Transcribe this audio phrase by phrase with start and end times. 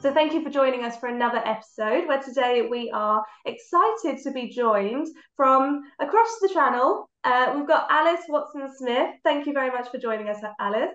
[0.00, 4.30] So thank you for joining us for another episode where today we are excited to
[4.32, 7.08] be joined from across the channel.
[7.24, 9.14] Uh, we've got Alice Watson Smith.
[9.22, 10.94] Thank you very much for joining us, Alice.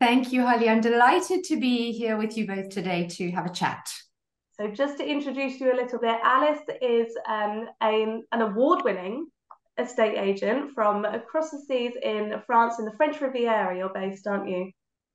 [0.00, 0.68] Thank you, Holly.
[0.68, 3.88] I'm delighted to be here with you both today to have a chat.
[4.60, 9.26] So just to introduce you a little bit, Alice is um, a, an award-winning
[9.78, 13.76] estate agent from across the seas in France in the French Riviera.
[13.76, 14.70] You're based, aren't you?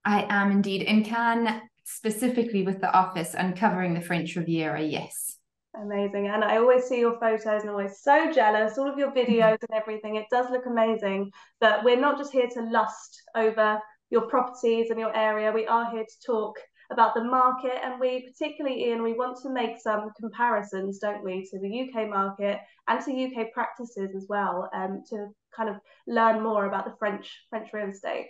[0.05, 5.37] I am indeed in Cannes specifically with the office and covering the French Riviera, yes.
[5.75, 6.27] Amazing.
[6.27, 9.31] And I always see your photos and always so jealous, all of your mm-hmm.
[9.31, 10.15] videos and everything.
[10.15, 11.31] It does look amazing.
[11.59, 13.79] But we're not just here to lust over
[14.09, 15.51] your properties and your area.
[15.51, 16.59] We are here to talk
[16.91, 17.77] about the market.
[17.83, 22.09] And we, particularly, Iain, we want to make some comparisons, don't we, to the UK
[22.09, 25.75] market and to UK practices as well, um, to kind of
[26.07, 28.27] learn more about the French French real estate.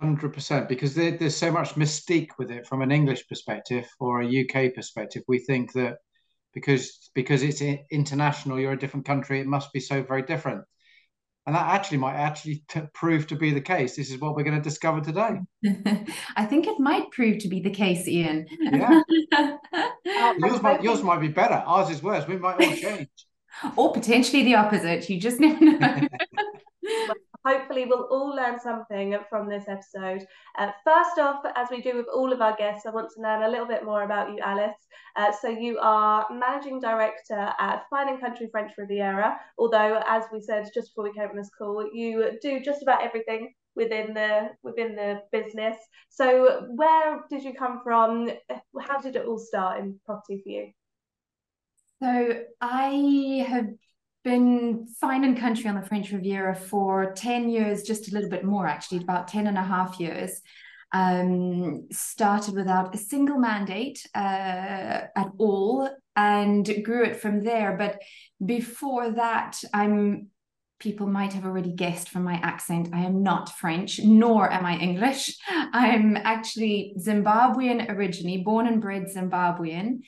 [0.00, 4.20] Hundred percent, because there, there's so much mystique with it from an English perspective or
[4.20, 5.22] a UK perspective.
[5.26, 5.98] We think that
[6.52, 10.64] because because it's international, you're a different country, it must be so very different,
[11.46, 13.96] and that actually might actually t- prove to be the case.
[13.96, 15.40] This is what we're going to discover today.
[16.36, 18.46] I think it might prove to be the case, Iain.
[18.60, 19.00] Yeah,
[20.38, 21.62] yours might yours might be better.
[21.66, 22.26] Ours is worse.
[22.26, 23.08] We might all change,
[23.76, 25.08] or potentially the opposite.
[25.08, 26.08] You just never know
[27.46, 30.26] hopefully we'll all learn something from this episode.
[30.58, 33.42] Uh, first off, as we do with all of our guests, I want to learn
[33.42, 34.76] a little bit more about you, Alice.
[35.14, 40.40] Uh, so you are managing director at Fine and Country French Riviera, although as we
[40.40, 44.50] said just before we came on this call, you do just about everything within the
[44.62, 45.76] within the business.
[46.08, 48.30] So where did you come from?
[48.80, 50.72] How did it all start in property for you?
[52.02, 53.68] So I have
[54.26, 58.44] been fine and country on the French Riviera for 10 years, just a little bit
[58.44, 60.42] more actually, about 10 and a half years.
[60.92, 67.76] Um, started without a single mandate uh, at all and grew it from there.
[67.76, 68.02] But
[68.44, 70.28] before that, I'm
[70.78, 74.76] people might have already guessed from my accent, I am not French, nor am I
[74.76, 75.36] English.
[75.48, 80.00] I'm actually Zimbabwean originally, born and bred Zimbabwean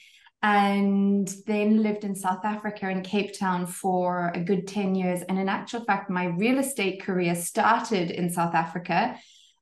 [0.43, 5.23] and then lived in South Africa in Cape Town for a good 10 years.
[5.23, 9.19] And in actual fact, my real estate career started in South Africa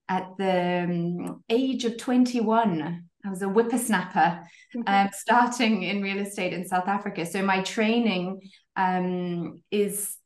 [0.09, 3.04] at the um, age of 21.
[3.25, 4.44] I was a whippersnapper
[4.76, 4.82] mm-hmm.
[4.86, 7.25] um, starting in real estate in South Africa.
[7.25, 8.41] So my training
[8.76, 10.16] um, is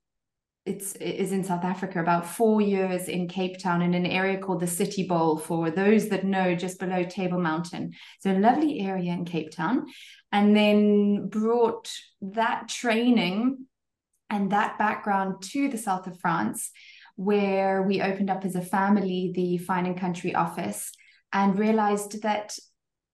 [0.67, 4.61] it's is in South Africa, about four years in Cape Town in an area called
[4.61, 7.93] the City Bowl for those that know just below Table Mountain.
[8.21, 9.87] So a lovely area in Cape Town
[10.33, 13.67] and then brought that training
[14.29, 16.71] and that background to the south of France,
[17.17, 20.93] where we opened up as a family the Fine and Country office
[21.33, 22.57] and realized that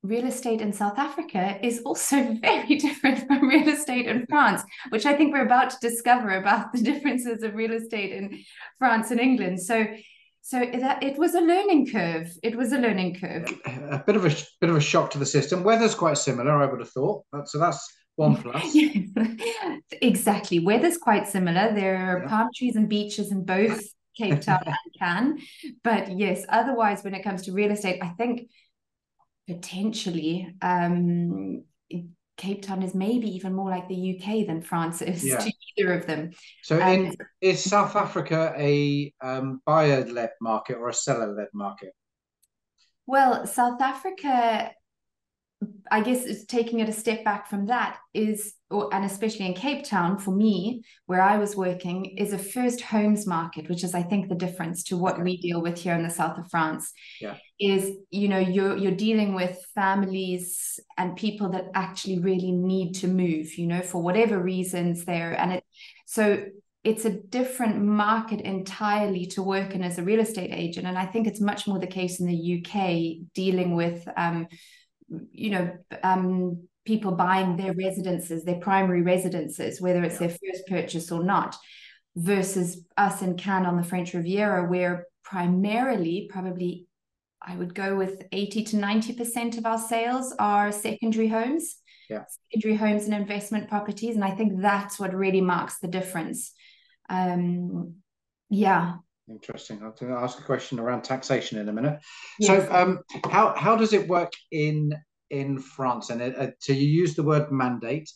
[0.02, 5.06] real estate in South Africa is also very different from real estate in France, which
[5.06, 8.42] I think we're about to discover about the differences of real estate in
[8.78, 9.60] France and England.
[9.60, 9.86] So
[10.46, 12.30] so that it was a learning curve.
[12.40, 13.52] It was a learning curve.
[13.66, 14.28] A bit of a
[14.60, 15.64] bit of a shock to the system.
[15.64, 17.24] Weather's quite similar, I would have thought.
[17.46, 18.76] So that's one plus.
[20.02, 20.60] exactly.
[20.60, 21.74] Weather's quite similar.
[21.74, 22.28] There are yeah.
[22.28, 23.82] palm trees and beaches in both
[24.16, 25.42] Cape Town and Cannes.
[25.82, 28.48] But yes, otherwise, when it comes to real estate, I think
[29.48, 31.64] potentially um,
[32.36, 35.38] Cape Town is maybe even more like the UK than France is yeah.
[35.38, 36.32] to either of them.
[36.62, 41.92] So, um, in, is South Africa a um, buyer-led market or a seller-led market?
[43.06, 44.72] Well, South Africa
[45.90, 49.54] I guess it's taking it a step back from that is, or, and especially in
[49.54, 53.94] Cape Town for me, where I was working, is a first homes market, which is
[53.94, 56.92] I think the difference to what we deal with here in the south of France.
[57.20, 57.36] Yeah.
[57.58, 63.08] Is you know you're you're dealing with families and people that actually really need to
[63.08, 65.64] move, you know, for whatever reasons there, and it
[66.06, 66.44] so
[66.84, 71.06] it's a different market entirely to work in as a real estate agent, and I
[71.06, 74.06] think it's much more the case in the UK dealing with.
[74.16, 74.48] Um,
[75.30, 75.70] you know
[76.02, 80.28] um, people buying their residences their primary residences whether it's yeah.
[80.28, 81.56] their first purchase or not
[82.16, 86.86] versus us in Cannes on the French Riviera where primarily probably
[87.42, 91.76] I would go with 80 to 90% of our sales are secondary homes
[92.08, 92.24] yeah.
[92.50, 96.52] secondary homes and investment properties and I think that's what really marks the difference
[97.08, 97.96] um
[98.48, 98.94] yeah
[99.28, 99.82] Interesting.
[99.82, 101.98] I'll ask a question around taxation in a minute.
[102.38, 102.68] Yes.
[102.68, 104.92] So, um, how how does it work in
[105.30, 106.10] in France?
[106.10, 108.08] And uh, so you use the word mandate.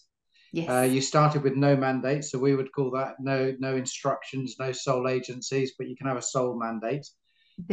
[0.53, 0.69] Yes.
[0.69, 4.71] Uh, you started with no mandate, so we would call that no no instructions, no
[4.71, 7.07] sole agencies, but you can have a sole mandate.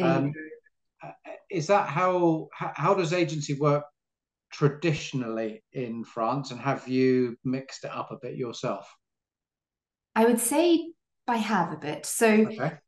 [0.01, 0.33] Um,
[1.51, 3.83] is that how how does agency work
[4.51, 8.91] traditionally in France, and have you mixed it up a bit yourself?
[10.15, 10.91] I would say
[11.27, 12.07] I have a bit.
[12.07, 12.79] So okay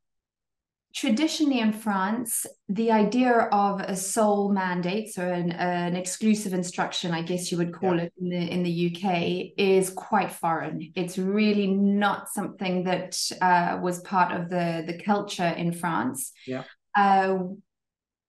[0.93, 7.21] traditionally in France, the idea of a sole mandate, so an, an exclusive instruction, I
[7.21, 8.03] guess you would call yeah.
[8.03, 10.91] it in the in the UK, is quite foreign.
[10.95, 16.31] It's really not something that uh, was part of the the culture in France.
[16.47, 16.63] Yeah.
[16.95, 17.37] Uh,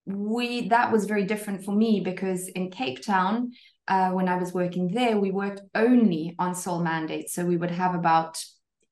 [0.06, 3.52] we that was very different for me because in Cape Town,
[3.88, 7.34] uh, when I was working there, we worked only on sole mandates.
[7.34, 8.42] So we would have about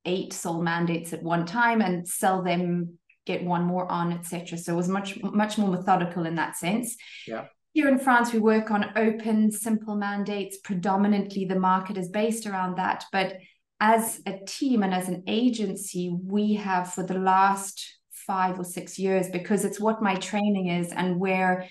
[0.04, 2.98] eight sole mandates at one time and sell them
[3.28, 4.58] get one more on, etc.
[4.58, 6.96] So it was much much more methodical in that sense.
[7.26, 7.44] Yeah.
[7.75, 10.58] Here in France, we work on open, simple mandates.
[10.64, 13.04] Predominantly, the market is based around that.
[13.12, 13.36] But
[13.78, 17.75] as a team and as an agency, we have for the last
[18.10, 21.69] five or six years, because it's what my training is and where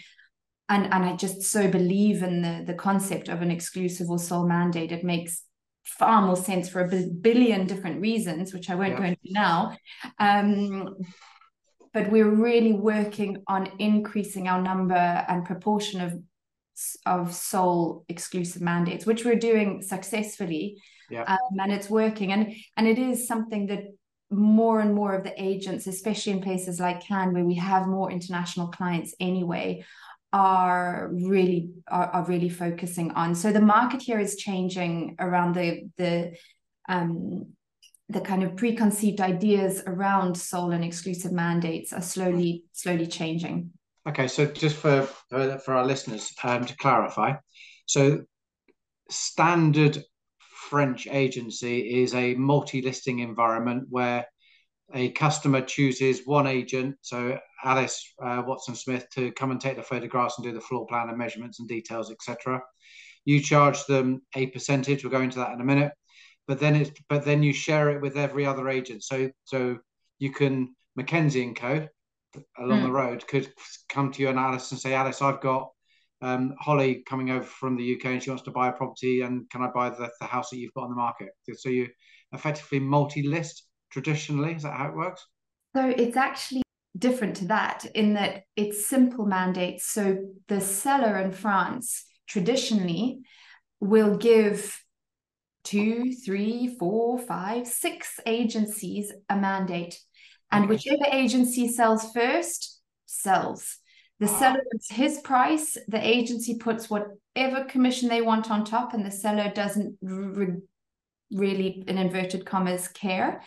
[0.70, 4.48] and and I just so believe in the the concept of an exclusive or sole
[4.48, 4.92] mandate.
[4.92, 5.44] It makes
[5.88, 8.98] far more sense for a billion different reasons, which I won't yeah.
[8.98, 9.78] go into now.
[10.20, 10.96] Um,
[11.94, 16.22] but we're really working on increasing our number and proportion of
[17.06, 20.80] of sole exclusive mandates, which we're doing successfully,
[21.10, 21.24] yeah.
[21.24, 22.32] um, and it's working.
[22.32, 23.84] And and it is something that
[24.30, 28.12] more and more of the agents, especially in places like Cannes, where we have more
[28.12, 29.86] international clients anyway,
[30.34, 33.36] are really are, are really focusing on.
[33.36, 36.38] So the market here is changing around the the
[36.90, 37.54] um,
[38.10, 43.72] the kind of preconceived ideas around sole and exclusive mandates are slowly slowly changing.
[44.08, 47.34] Okay, so just for for, for our listeners um, to clarify,
[47.86, 48.24] so
[49.10, 50.02] standard
[50.70, 54.26] French agency is a multi-listing environment where
[54.94, 59.84] a customer chooses one agent, so Alice uh, Watson Smith, to come and take the
[59.84, 62.62] photographs and do the floor plan and measurements and details, etc.
[63.26, 65.04] You charge them a percentage.
[65.04, 65.92] We'll go into that in a minute
[66.48, 69.04] but then it's but then you share it with every other agent.
[69.04, 69.78] So so
[70.20, 71.88] you can Mackenzie and Co.
[72.58, 72.84] along mm.
[72.84, 73.52] the road could
[73.90, 75.70] come to you and Alice and say, Alice, I've got
[76.22, 79.48] um, Holly coming over from the UK and she wants to buy a property and
[79.52, 81.30] can I buy the, the house that you've got on the market?
[81.56, 81.88] So you
[82.34, 84.54] effectively multi-list traditionally.
[84.54, 85.26] Is that how it works?
[85.76, 86.64] So it's actually
[86.98, 89.86] different to that in that it's simple mandates.
[89.86, 90.18] So
[90.48, 93.20] the seller in France traditionally
[93.80, 94.82] will give
[95.68, 100.00] two, three, four, five, six agencies a mandate.
[100.50, 103.78] And whichever agency sells first, sells.
[104.20, 109.06] The seller puts his price, the agency puts whatever commission they want on top, and
[109.06, 110.56] the seller doesn't re-
[111.32, 113.42] really, in inverted commas, care.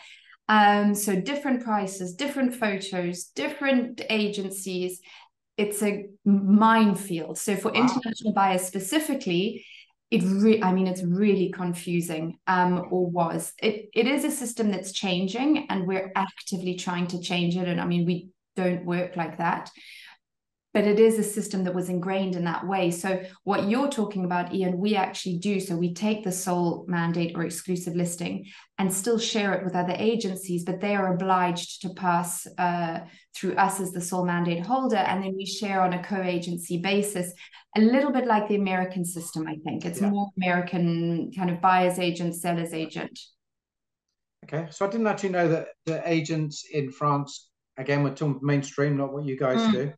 [0.47, 5.01] Um, so different prices, different photos, different agencies.
[5.57, 7.39] It's a minefield.
[7.39, 7.81] So for wow.
[7.81, 9.65] international buyers specifically,
[10.11, 13.53] it re- i mean it's really confusing um or was.
[13.61, 17.79] It it is a system that's changing and we're actively trying to change it and
[17.81, 19.71] i mean we don't work like that
[20.73, 22.91] but it is a system that was ingrained in that way.
[22.91, 25.59] So what you're talking about, Iain, we actually do.
[25.59, 28.45] So we take the sole mandate or exclusive listing
[28.77, 32.99] and still share it with other agencies, but they are obliged to pass uh,
[33.35, 37.33] through us as the sole mandate holder, and then we share on a co-agency basis,
[37.77, 39.47] a little bit like the American system.
[39.47, 40.09] I think it's yeah.
[40.09, 43.19] more American kind of buyer's agent, seller's agent.
[44.45, 48.97] Okay, so I didn't actually know that the agents in France, again, we're talking mainstream,
[48.97, 49.71] not what you guys mm.
[49.71, 49.93] do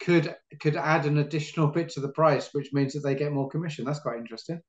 [0.00, 3.48] could could add an additional bit to the price, which means that they get more
[3.48, 3.84] commission.
[3.84, 4.60] That's quite interesting.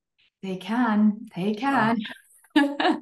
[0.44, 1.26] They can.
[1.36, 1.98] They can.
[2.56, 2.76] Wow.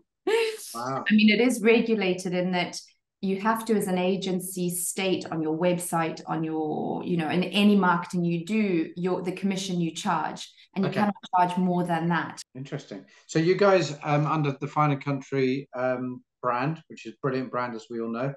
[0.75, 1.03] wow.
[1.09, 2.79] I mean, it is regulated in that
[3.21, 7.43] you have to, as an agency, state on your website, on your, you know, in
[7.43, 10.99] any marketing you do, your the commission you charge, and you okay.
[10.99, 12.41] cannot charge more than that.
[12.55, 13.05] Interesting.
[13.27, 17.85] So you guys, um, under the Fine Country um, brand, which is brilliant brand as
[17.89, 18.33] we all know,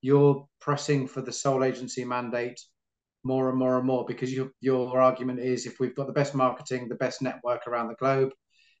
[0.00, 2.60] you're pressing for the sole agency mandate
[3.22, 6.34] more and more and more because your your argument is if we've got the best
[6.34, 8.32] marketing, the best network around the globe,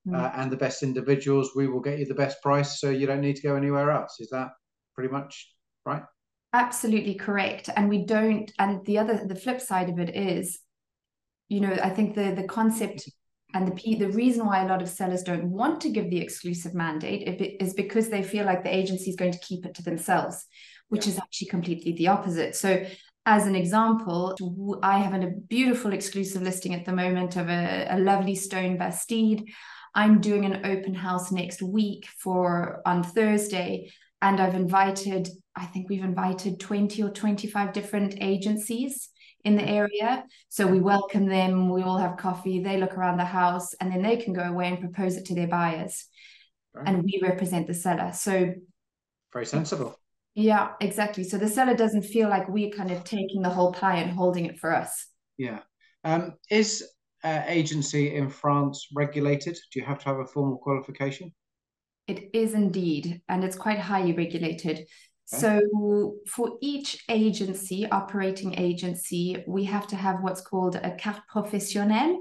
[0.06, 0.16] mm.
[0.16, 2.80] uh, and the best individuals, we will get you the best price.
[2.80, 4.20] So you don't need to go anywhere else.
[4.20, 4.50] Is that
[4.94, 5.52] pretty much
[5.84, 6.02] right?
[6.52, 7.68] Absolutely correct.
[7.74, 8.50] And we don't.
[8.58, 10.58] And the other, the flip side of it is,
[11.48, 13.08] you know, I think the the concept
[13.54, 16.74] and the the reason why a lot of sellers don't want to give the exclusive
[16.74, 20.46] mandate is because they feel like the agency is going to keep it to themselves,
[20.88, 21.12] which yeah.
[21.12, 22.56] is actually completely the opposite.
[22.56, 22.84] So
[23.26, 27.98] as an example, I have a beautiful exclusive listing at the moment of a, a
[27.98, 29.44] lovely stone bastide.
[29.94, 35.88] I'm doing an open house next week for on Thursday, and I've invited, I think
[35.90, 39.10] we've invited 20 or 25 different agencies
[39.44, 40.24] in the area.
[40.48, 44.02] So we welcome them, we all have coffee, they look around the house, and then
[44.02, 46.06] they can go away and propose it to their buyers.
[46.72, 46.88] Right.
[46.88, 48.12] And we represent the seller.
[48.14, 48.54] So
[49.32, 49.99] very sensible.
[50.34, 51.24] Yeah, exactly.
[51.24, 54.46] So the seller doesn't feel like we're kind of taking the whole pie and holding
[54.46, 55.08] it for us.
[55.36, 55.60] Yeah.
[56.04, 56.86] Um, is
[57.24, 59.58] uh, agency in France regulated?
[59.72, 61.32] Do you have to have a formal qualification?
[62.06, 64.86] It is indeed, and it's quite highly regulated.
[65.32, 65.60] So
[66.26, 72.16] for each agency, operating agency, we have to have what's called a carte professionnelle.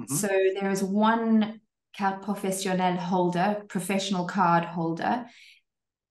[0.00, 0.14] Mm-hmm.
[0.16, 1.60] So there is one
[1.96, 5.26] carte professionnelle holder, professional card holder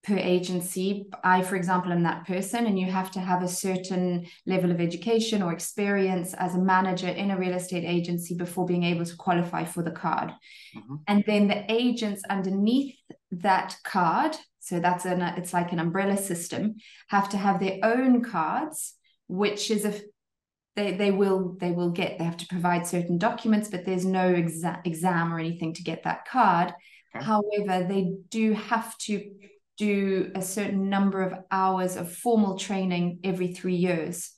[0.02, 1.06] per agency.
[1.22, 4.80] I, for example, am that person, and you have to have a certain level of
[4.80, 9.16] education or experience as a manager in a real estate agency before being able to
[9.16, 10.30] qualify for the card.
[10.76, 10.96] Mm-hmm.
[11.06, 12.96] And then the agents underneath
[13.32, 16.76] that card so that's an it's like an umbrella system
[17.08, 18.94] have to have their own cards
[19.26, 19.94] which is a
[20.76, 24.32] they they will they will get they have to provide certain documents but there's no
[24.32, 26.72] exa- exam or anything to get that card
[27.14, 27.24] okay.
[27.24, 29.30] however they do have to
[29.88, 34.32] do a certain number of hours of formal training every 3 years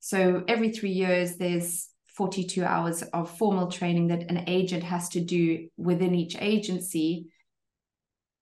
[0.00, 1.88] so every 3 years there's
[2.18, 7.28] 42 hours of formal training that an agent has to do within each agency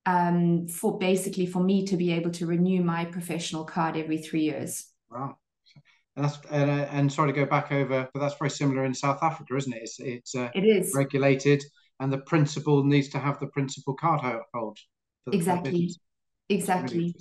[0.06, 4.44] um, for basically for me to be able to renew my professional card every three
[4.44, 4.86] years.
[5.10, 5.36] Wow.
[6.14, 8.94] And that's and, uh, and sorry to go back over, but that's very similar in
[8.94, 9.82] South Africa, isn't it?
[9.82, 11.62] It's it's uh, it is regulated,
[12.00, 14.22] and the principal needs to have the principal card
[14.54, 14.78] hold.
[15.30, 15.94] Exactly,
[16.48, 16.98] exactly.
[16.98, 17.14] Really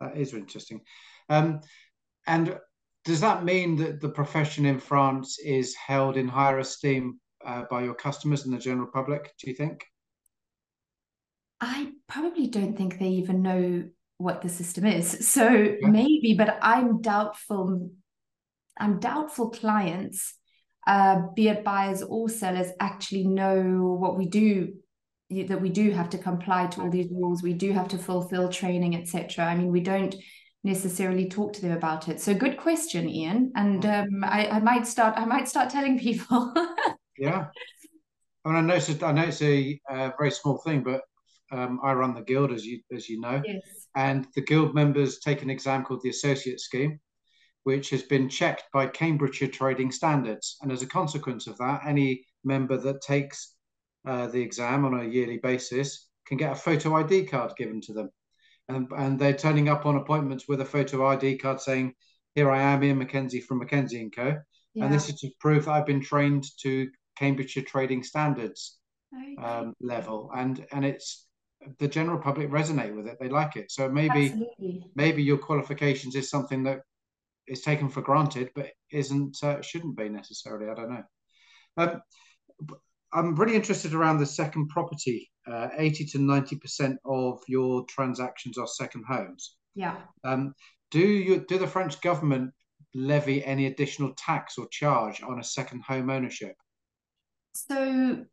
[0.00, 0.80] that is interesting.
[1.28, 1.60] Um,
[2.26, 2.58] and
[3.04, 7.82] does that mean that the profession in France is held in higher esteem uh, by
[7.82, 9.32] your customers and the general public?
[9.38, 9.84] Do you think?
[11.60, 13.84] I probably don't think they even know
[14.18, 15.28] what the system is.
[15.34, 15.88] So yeah.
[15.88, 17.90] maybe, but I'm doubtful.
[18.78, 20.34] I'm doubtful clients,
[20.86, 24.74] uh, be it buyers or sellers, actually know what we do.
[25.30, 27.42] That we do have to comply to all these rules.
[27.42, 29.46] We do have to fulfill training, etc.
[29.46, 30.14] I mean, we don't
[30.62, 32.20] necessarily talk to them about it.
[32.20, 33.52] So good question, Iain.
[33.56, 34.02] And mm.
[34.02, 35.14] um, I, I might start.
[35.16, 36.52] I might start telling people.
[37.18, 37.46] yeah.
[38.44, 41.02] I mean, I know it's, I know it's a uh, very small thing, but
[41.50, 43.60] um, I run the guild, as you as you know, yes.
[43.94, 46.98] and the guild members take an exam called the Associate Scheme,
[47.64, 52.24] which has been checked by Cambridgeshire Trading Standards, and as a consequence of that, any
[52.44, 53.53] member that takes
[54.04, 57.92] uh, the exam on a yearly basis can get a photo ID card given to
[57.92, 58.10] them,
[58.68, 61.94] and and they're turning up on appointments with a photo ID card saying,
[62.34, 64.36] "Here I am, Iain McKenzie from Mackenzie and Co."
[64.74, 64.84] Yeah.
[64.84, 68.78] And this is to prove that I've been trained to Cambridgeshire Trading Standards
[69.38, 71.26] um, level, and and it's
[71.78, 73.16] the general public resonate with it.
[73.20, 73.70] They like it.
[73.70, 74.90] So maybe Absolutely.
[74.94, 76.80] maybe your qualifications is something that
[77.46, 80.70] is taken for granted, but isn't uh, shouldn't be necessarily.
[80.70, 81.04] I don't know.
[81.76, 82.02] Um,
[83.14, 85.30] I'm really interested around the second property.
[85.46, 89.56] Uh, 80 to 90 percent of your transactions are second homes.
[89.74, 89.96] Yeah.
[90.24, 90.54] Um,
[90.90, 92.52] do you do the French government
[92.94, 96.54] levy any additional tax or charge on a second home ownership?
[97.54, 98.24] So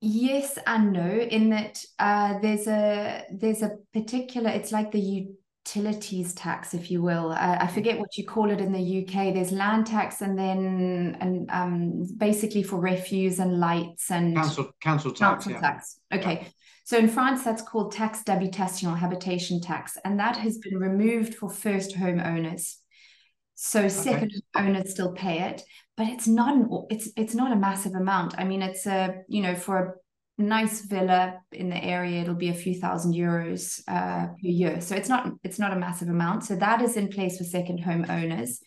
[0.00, 4.50] Yes and no, in that uh, there's a there's a particular.
[4.50, 5.28] It's like the
[5.68, 7.32] utilities tax, if you will.
[7.32, 9.34] Uh, I forget what you call it in the UK.
[9.34, 15.10] There's land tax, and then and um, basically for refuse and lights and council council
[15.10, 15.20] tax.
[15.20, 15.60] Council yeah.
[15.60, 16.00] tax.
[16.12, 16.40] Okay.
[16.42, 16.48] Yeah.
[16.84, 21.34] So in France, that's called taxe d'habitation, or habitation tax, and that has been removed
[21.34, 22.78] for first home owners.
[23.54, 24.66] So second okay.
[24.66, 25.62] owners still pay it,
[25.96, 28.38] but it's not an it's it's not a massive amount.
[28.38, 29.92] I mean, it's a you know for a
[30.38, 34.80] nice villa in the area, it'll be a few thousand euros uh, per year.
[34.80, 36.44] So it's not it's not a massive amount.
[36.44, 38.60] So that is in place for second home owners.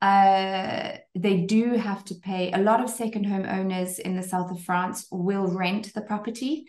[0.00, 2.52] Uh, they do have to pay.
[2.52, 6.66] A lot of second home owners in the south of France will rent the property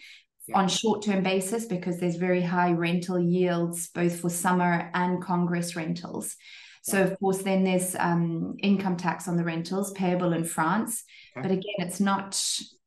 [0.55, 6.35] on short-term basis because there's very high rental yields both for summer and congress rentals
[6.81, 11.03] so of course, then there's um, income tax on the rentals payable in France,
[11.37, 11.47] okay.
[11.47, 12.41] but again, it's not.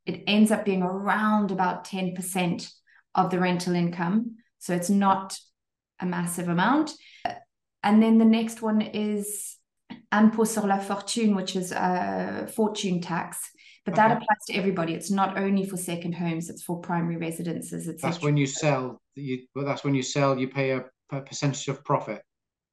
[0.07, 2.69] It ends up being around about ten percent
[3.15, 5.39] of the rental income, so it's not
[6.01, 6.93] a massive amount.
[7.83, 9.57] And then the next one is
[10.13, 13.51] impôt sur la fortune, which is a fortune tax.
[13.85, 14.03] But okay.
[14.03, 14.95] that applies to everybody.
[14.95, 17.91] It's not only for second homes; it's for primary residences.
[18.01, 19.01] That's when you sell.
[19.17, 20.39] You, well, that's when you sell.
[20.39, 22.23] You pay a, a percentage of profit.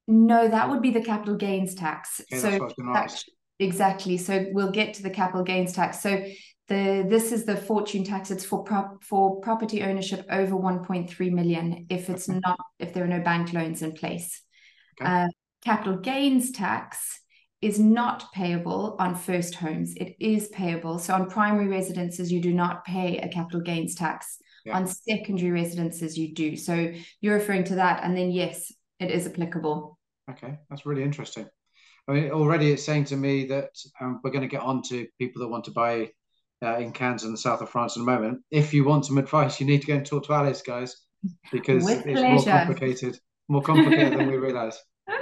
[0.06, 2.20] No, that would be the capital gains tax.
[2.32, 3.22] Okay, so that,
[3.58, 4.18] exactly.
[4.18, 6.00] So we'll get to the capital gains tax.
[6.00, 6.24] So
[6.70, 8.30] the this is the fortune tax.
[8.30, 11.86] It's for prop for property ownership over 1.3 million.
[11.90, 12.38] If it's okay.
[12.38, 14.40] not if there are no bank loans in place,
[15.00, 15.24] okay.
[15.24, 15.28] uh,
[15.64, 17.20] capital gains tax
[17.60, 19.94] is not payable on first homes.
[19.96, 20.98] It is payable.
[21.00, 24.38] So on primary residences, you do not pay a capital gains tax.
[24.64, 24.76] Yeah.
[24.76, 26.56] On secondary residences, you do.
[26.56, 28.04] So you're referring to that.
[28.04, 29.98] And then, yes, it is applicable.
[30.30, 31.46] Okay, that's really interesting.
[32.08, 35.06] I mean, already it's saying to me that um, we're going to get on to
[35.18, 36.10] people that want to buy
[36.62, 38.40] uh, in Cannes and the south of France in a moment.
[38.50, 40.96] If you want some advice, you need to go and talk to Alice, guys,
[41.52, 42.28] because With it's pleasure.
[42.28, 44.78] more complicated, more complicated than we realise.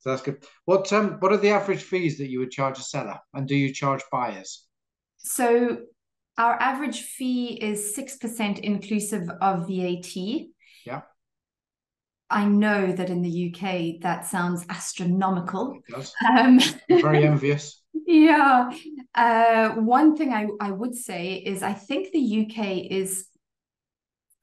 [0.00, 0.44] So that's good.
[0.64, 3.56] What um what are the average fees that you would charge a seller, and do
[3.56, 4.64] you charge buyers?
[5.16, 5.78] So
[6.38, 10.14] our average fee is six percent inclusive of VAT.
[10.86, 11.00] Yeah.
[12.30, 15.80] I know that in the UK that sounds astronomical.
[15.88, 16.14] It does.
[16.30, 17.82] Um, very envious.
[18.08, 18.70] Yeah.
[19.14, 23.26] Uh, one thing I, I would say is I think the UK is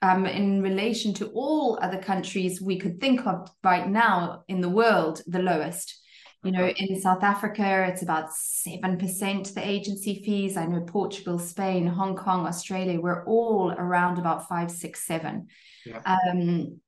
[0.03, 4.69] um, in relation to all other countries we could think of right now in the
[4.69, 5.99] world, the lowest.
[6.43, 10.57] You know, in South Africa, it's about 7% the agency fees.
[10.57, 15.47] I know Portugal, Spain, Hong Kong, Australia, we're all around about five, six, seven.
[15.87, 16.01] Yeah.
[16.05, 16.81] Um,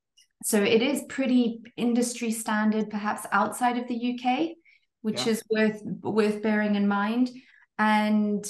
[0.43, 4.49] so it is pretty industry standard, perhaps outside of the UK,
[5.07, 5.31] which yeah.
[5.31, 7.29] is worth worth bearing in mind.
[7.79, 8.45] And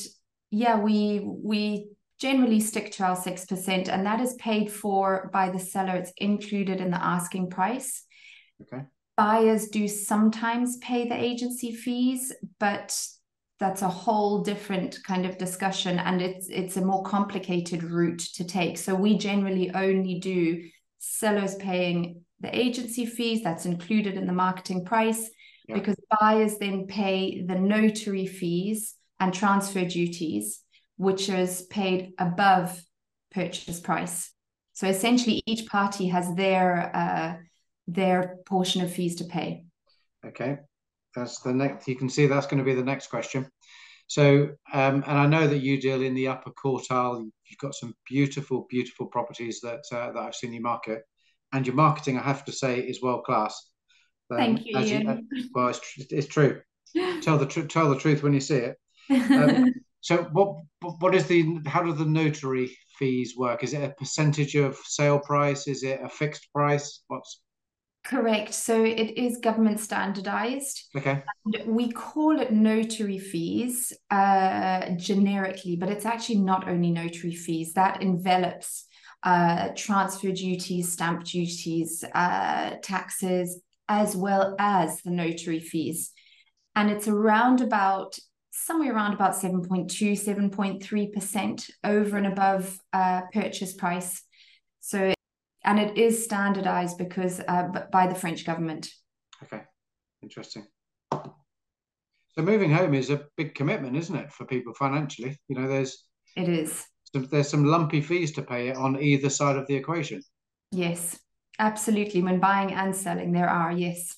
[0.50, 5.60] yeah, we we generally stick to our 6%, and that is paid for by the
[5.60, 5.96] seller.
[5.98, 8.04] It's included in the asking price.
[8.64, 8.86] Okay.
[9.16, 13.00] Buyers do sometimes pay the agency fees, but
[13.60, 18.44] that's a whole different kind of discussion and it's it's a more complicated route to
[18.44, 18.80] take.
[18.80, 20.64] So we generally only do
[20.98, 25.30] sellers paying the agency fees, that's included in the marketing price,
[25.68, 25.76] yeah.
[25.76, 30.64] because buyers then pay the notary fees and transfer duties
[30.98, 32.84] which is paid above
[33.32, 34.32] purchase price.
[34.74, 37.36] So essentially, each party has their uh,
[37.88, 39.66] their portion of fees to pay.
[40.26, 40.58] Okay,
[41.16, 41.88] that's the next.
[41.88, 43.48] You can see that's going to be the next question.
[44.08, 47.28] So, um, and I know that you deal in the upper quartile.
[47.46, 51.04] You've got some beautiful, beautiful properties that uh, that I've seen you market,
[51.54, 53.70] and your marketing, I have to say, is world class.
[54.32, 55.28] Um, Thank you, Iain.
[55.32, 56.62] You, well, it's, it's true.
[57.22, 58.78] tell the tr- tell the truth when you see it.
[59.10, 59.74] Um,
[60.08, 60.62] So what
[61.00, 63.62] what is the how do the notary fees work?
[63.62, 65.68] Is it a percentage of sale price?
[65.68, 67.04] Is it a fixed price?
[67.08, 67.42] What's
[68.06, 68.54] Correct.
[68.54, 70.82] So it is government standardized.
[70.96, 71.24] Okay.
[71.46, 77.74] And we call it notary fees uh, generically, but it's actually not only notary fees
[77.74, 78.86] that envelops
[79.24, 86.12] uh, transfer duties, stamp duties, uh, taxes, as well as the notary fees.
[86.76, 88.17] And it's around about
[88.52, 94.23] somewhere around about 7.2, 7.3% over and above uh, purchase price.
[94.80, 95.13] So,
[95.63, 98.89] and it is standardized because uh, by the French government.
[99.43, 99.62] Okay,
[100.21, 100.65] interesting.
[101.12, 105.38] So moving home is a big commitment, isn't it, for people financially?
[105.47, 106.04] You know, there's
[106.36, 106.86] it is.
[107.13, 110.21] Some, there's some lumpy fees to pay on either side of the equation.
[110.71, 111.17] Yes,
[111.60, 112.22] absolutely.
[112.22, 114.17] When buying and selling, there are yes.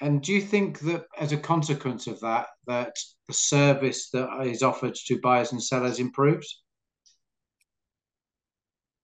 [0.00, 2.94] And do you think that as a consequence of that, that
[3.26, 6.62] the service that is offered to buyers and sellers improves?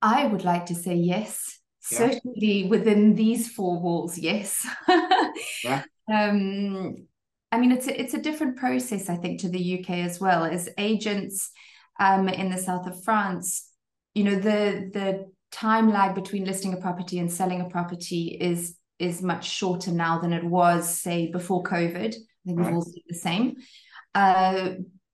[0.00, 1.58] I would like to say yes.
[1.90, 1.98] Yeah.
[1.98, 4.66] Certainly within these four walls, yes.
[5.64, 5.82] yeah.
[6.12, 7.06] Um,
[7.50, 10.44] I mean, it's a, it's a different process, I think, to the UK as well.
[10.44, 11.50] As agents
[11.98, 13.70] um, in the south of France,
[14.12, 18.76] you know, the the time lag between listing a property and selling a property is
[18.98, 22.14] is much shorter now than it was, say, before COVID.
[22.14, 23.56] I think we've all seen the same.
[24.14, 24.70] Uh,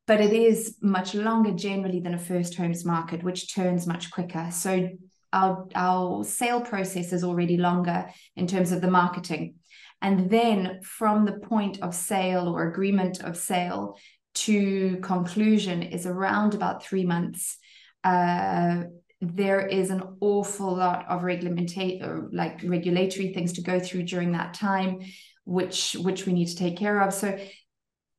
[0.07, 4.49] but it is much longer generally than a first homes market, which turns much quicker.
[4.51, 4.91] So
[5.33, 9.55] our, our sale process is already longer in terms of the marketing.
[10.03, 13.97] And then from the point of sale or agreement of sale
[14.35, 17.57] to conclusion is around about three months.
[18.03, 18.85] Uh,
[19.21, 22.01] there is an awful lot of regulatory
[22.33, 25.01] like regulatory things to go through during that time
[25.45, 27.13] which which we need to take care of.
[27.13, 27.39] So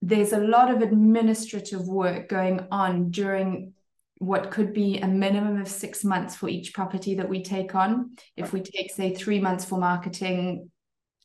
[0.01, 3.73] there's a lot of administrative work going on during
[4.17, 8.15] what could be a minimum of six months for each property that we take on.
[8.35, 10.69] If we take say three months for marketing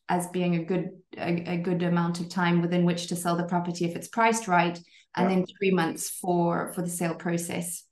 [0.08, 3.44] as being a good a, a good amount of time within which to sell the
[3.44, 4.78] property if it's priced right
[5.16, 5.36] and yeah.
[5.36, 7.85] then three months for for the sale process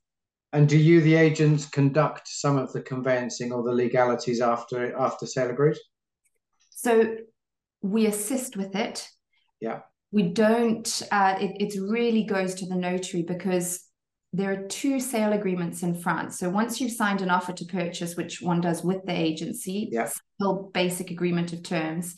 [0.53, 5.25] and do you, the agents, conduct some of the conveyancing or the legalities after after
[5.25, 5.77] sale agreed?
[6.71, 7.17] So
[7.81, 9.07] we assist with it.
[9.59, 9.81] Yeah.
[10.11, 11.01] We don't.
[11.11, 13.81] Uh, it it really goes to the notary because
[14.33, 16.39] there are two sale agreements in France.
[16.39, 20.09] So once you've signed an offer to purchase, which one does with the agency, yeah.
[20.39, 22.15] still basic agreement of terms,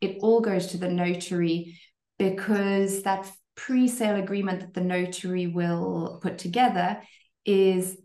[0.00, 1.78] it all goes to the notary
[2.18, 7.00] because that pre-sale agreement that the notary will put together
[7.46, 7.96] is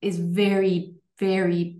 [0.00, 1.78] is very very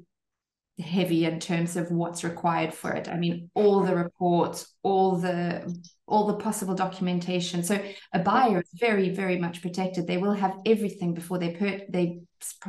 [0.81, 3.09] heavy in terms of what's required for it.
[3.09, 5.73] I mean all the reports all the
[6.07, 7.63] all the possible documentation.
[7.63, 7.81] So
[8.13, 10.07] a buyer is very very much protected.
[10.07, 12.21] They will have everything before they put they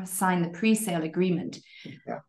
[0.06, 1.60] sign the pre-sale agreement.
[2.08, 2.20] Yeah.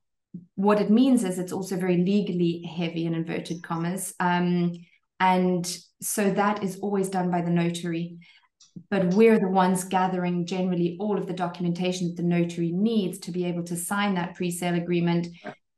[0.55, 4.73] what it means is it's also very legally heavy in inverted commas um,
[5.21, 8.19] and so that is always done by the notary
[8.91, 13.31] but we're the ones gathering generally all of the documentation that the notary needs to
[13.31, 15.29] be able to sign that pre-sale agreement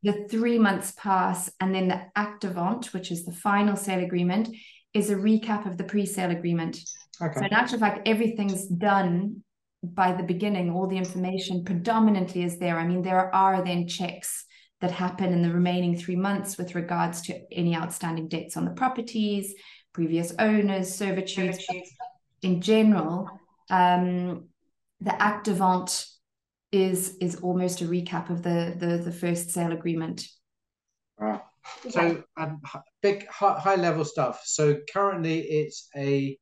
[0.03, 4.03] the three months pass, and then the acte de vente, which is the final sale
[4.03, 4.49] agreement,
[4.93, 6.77] is a recap of the pre-sale agreement.
[7.21, 7.39] Okay.
[7.39, 9.43] So in actual fact, everything's done
[9.83, 10.71] by the beginning.
[10.71, 12.77] All the information predominantly is there.
[12.77, 14.45] I mean, there are then checks
[14.81, 18.71] that happen in the remaining three months with regards to any outstanding debts on the
[18.71, 19.53] properties,
[19.93, 21.65] previous owners, servitudes.
[22.41, 23.29] In general,
[23.69, 24.49] um,
[25.01, 26.05] the acte de vente
[26.71, 30.27] is is almost a recap of the the, the first sale agreement.
[31.17, 31.43] Wow.
[31.89, 32.61] So um,
[33.01, 34.41] big high, high level stuff.
[34.45, 36.37] So currently it's a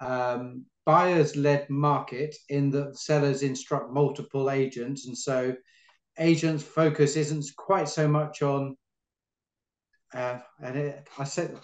[0.00, 5.54] um, buyers led market in that sellers instruct multiple agents, and so
[6.18, 8.76] agents' focus isn't quite so much on.
[10.14, 11.54] Uh, and it, I said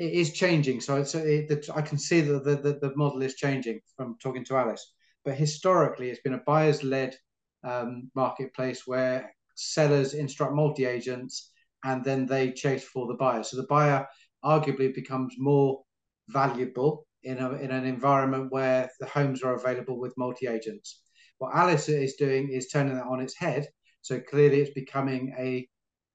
[0.00, 3.20] it is changing, so it's it, the, I can see that the, the the model
[3.20, 4.94] is changing from talking to Alice.
[5.26, 7.14] But historically, it's been a buyers led
[7.62, 11.52] um, marketplace where sellers instruct multi agents
[11.84, 13.42] and then they chase for the buyer.
[13.42, 14.06] So the buyer
[14.42, 15.82] arguably becomes more
[16.28, 21.02] valuable in, a, in an environment where the homes are available with multi agents.
[21.36, 23.68] What Alice is doing is turning that on its head.
[24.00, 25.68] So clearly, it's becoming a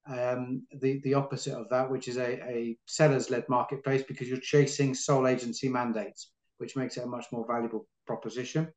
[0.08, 4.38] um, the the opposite of that, which is a, a sellers led marketplace because you're
[4.38, 8.68] chasing sole agency mandates, which makes it a much more valuable proposition.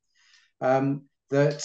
[0.60, 1.64] Um, that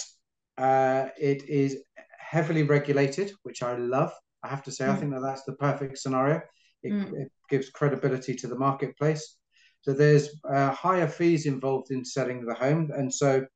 [0.56, 1.78] uh, it is
[2.18, 4.12] heavily regulated, which I love.
[4.42, 4.90] I have to say, mm.
[4.90, 6.40] I think that that's the perfect scenario.
[6.82, 7.12] It, mm.
[7.14, 9.36] it, gives credibility to the marketplace.
[9.82, 13.46] So there's uh, higher fees involved in selling the home, and so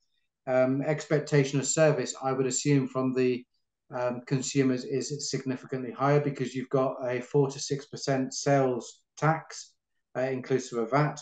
[0.47, 3.45] um, expectation of service, I would assume, from the
[3.93, 9.73] um, consumers is significantly higher because you've got a four to six percent sales tax,
[10.17, 11.21] uh, inclusive of VAT,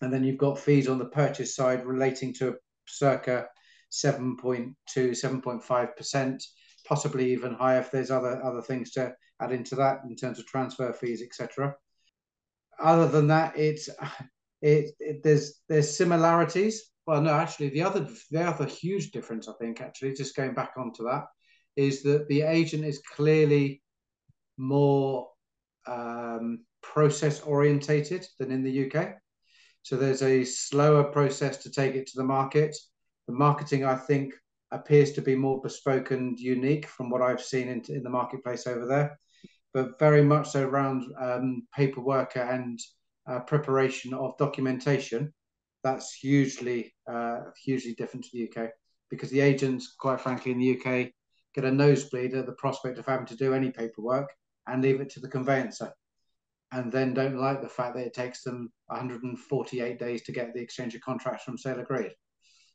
[0.00, 3.46] and then you've got fees on the purchase side relating to circa
[3.92, 6.42] 7.2, 7.5%,
[6.86, 10.46] possibly even higher if there's other other things to add into that in terms of
[10.46, 11.74] transfer fees, etc.
[12.82, 13.88] Other than that, it's
[14.62, 16.90] it, it, there's there's similarities.
[17.06, 20.72] Well, no, actually, the other the other huge difference, I think, actually, just going back
[20.76, 21.24] onto that,
[21.76, 23.82] is that the agent is clearly
[24.56, 25.28] more
[25.86, 29.14] um, process orientated than in the UK.
[29.82, 32.76] So there's a slower process to take it to the market.
[33.28, 34.34] The marketing, I think,
[34.72, 38.66] appears to be more bespoke and unique from what I've seen in, in the marketplace
[38.66, 39.18] over there,
[39.72, 42.80] but very much so around um, paperwork and
[43.28, 45.32] uh, preparation of documentation.
[45.84, 48.70] That's hugely, uh, hugely different to the UK
[49.10, 51.12] because the agents, quite frankly, in the UK
[51.56, 54.28] get a nosebleed at the prospect of having to do any paperwork
[54.68, 55.92] and leave it to the conveyancer
[56.72, 60.60] and then don't like the fact that it takes them 148 days to get the
[60.60, 62.12] exchange of contracts from sale agreed.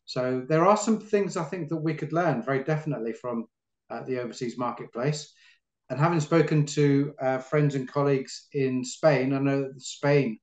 [0.05, 3.45] So there are some things I think that we could learn very definitely from
[3.89, 5.33] uh, the overseas marketplace.
[5.89, 10.39] And having spoken to uh, friends and colleagues in Spain, I know that Spain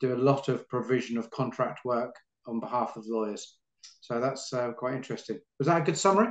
[0.00, 2.14] do a lot of provision of contract work
[2.46, 3.58] on behalf of lawyers.
[4.00, 5.38] So that's uh, quite interesting.
[5.58, 6.28] Was that a good summary?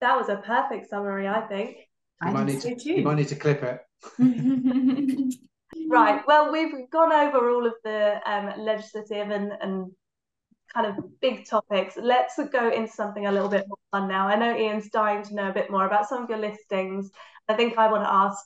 [0.00, 1.76] That was a perfect summary, I think.
[2.22, 3.80] You, I might, need to, you might need to clip it.
[5.88, 6.22] right.
[6.26, 9.90] Well, we've gone over all of the um, legislative and, and
[10.72, 11.96] kind of big topics.
[11.96, 14.28] Let's go into something a little bit more fun now.
[14.28, 17.10] I know Iain's dying to know a bit more about some of your listings.
[17.48, 18.44] I think I want to ask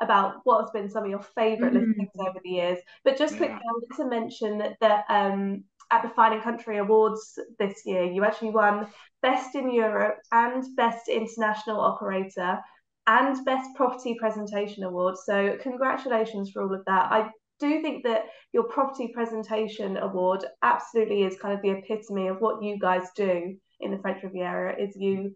[0.00, 1.90] about what has been some of your favorite mm-hmm.
[1.90, 2.78] listings over the years.
[3.04, 7.82] But just quickly, I wanted to mention that um, at the Fine Country Awards this
[7.84, 8.88] year, you actually won
[9.22, 12.58] Best in Europe and Best International Operator
[13.06, 15.16] and Best Property Presentation Award.
[15.18, 17.10] So congratulations for all of that.
[17.12, 22.40] I do think that your property presentation award absolutely is kind of the epitome of
[22.40, 25.34] what you guys do in the French Riviera is you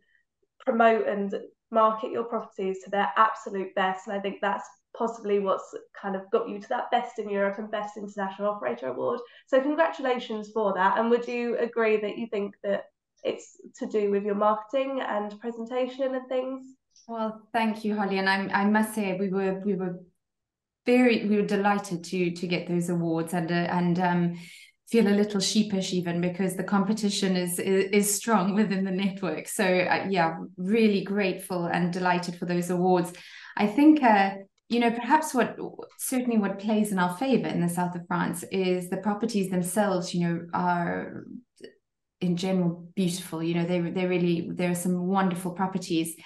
[0.60, 1.34] promote and
[1.70, 4.06] market your properties to their absolute best.
[4.06, 7.58] And I think that's possibly what's kind of got you to that best in Europe
[7.58, 9.20] and best international operator award.
[9.46, 10.98] So congratulations for that.
[10.98, 12.84] And would you agree that you think that
[13.24, 16.64] it's to do with your marketing and presentation and things?
[17.08, 18.18] Well, thank you, Holly.
[18.18, 20.00] And I, I must say we were we were
[20.86, 24.38] very we were delighted to to get those awards and uh, and um,
[24.88, 29.48] feel a little sheepish even because the competition is is, is strong within the network.
[29.48, 33.12] So uh, yeah, really grateful and delighted for those awards.
[33.56, 34.02] I think.
[34.02, 34.34] Uh,
[34.68, 35.56] you know, perhaps what
[35.98, 40.14] certainly what plays in our favor in the south of France is the properties themselves.
[40.14, 41.24] You know, are
[42.20, 43.42] in general beautiful.
[43.42, 46.16] You know, they they really there are some wonderful properties,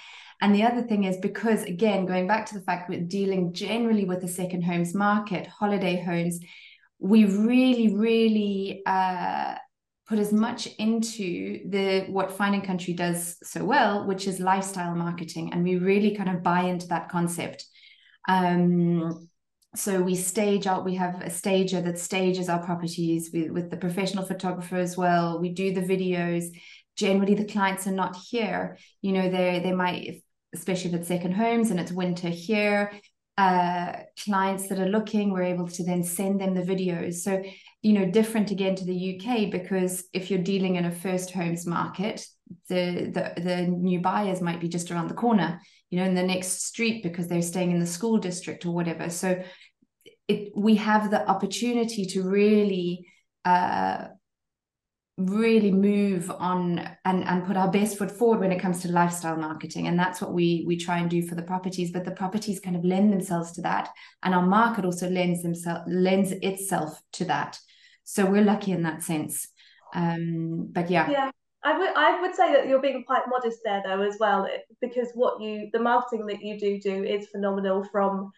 [0.40, 4.05] and the other thing is because, again, going back to the fact we're dealing generally
[4.05, 6.38] with the second homes market, holiday homes,
[7.01, 9.57] we really, really uh,
[10.07, 14.94] put as much into the what Fine and Country does so well, which is lifestyle
[14.94, 17.64] marketing, and we really kind of buy into that concept.
[18.28, 19.28] Um,
[19.74, 23.76] so we stage out we have a stager that stages our properties with, with the
[23.76, 25.40] professional photographer as well.
[25.40, 26.46] We do the videos.
[26.96, 28.78] Generally the clients are not here.
[29.02, 30.22] You know they they might
[30.54, 32.92] especially if it's second homes and it's winter here
[33.38, 33.92] uh,
[34.24, 37.14] clients that are looking we're able to then send them the videos.
[37.16, 37.42] So
[37.82, 41.64] you know different again to the uk because if you're dealing in a first homes
[41.66, 42.26] market
[42.68, 45.60] the the, the new buyers might be just around the corner
[45.90, 49.11] you know in the next street because they're staying in the school district or whatever.
[49.11, 49.42] So
[50.27, 53.07] it we have the opportunity to really
[53.44, 54.09] uh,
[55.16, 59.37] really move on and and put our best foot forward when it comes to lifestyle
[59.37, 59.88] marketing.
[59.88, 61.90] And that's what we we try and do for the properties.
[61.90, 63.88] But the properties kind of lend themselves to that.
[64.22, 67.59] And our market also lends themselves lends itself to that.
[68.05, 69.48] So we're lucky in that sense.
[69.94, 71.11] Um but yeah.
[71.11, 71.31] Yeah
[71.64, 74.58] I would I would say that you're being quite modest there though as well eh,
[74.80, 78.30] because what you the marketing that you do do is phenomenal from